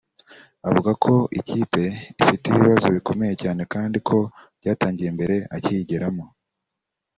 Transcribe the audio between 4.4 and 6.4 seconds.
byatangiye mbere akiyigeramo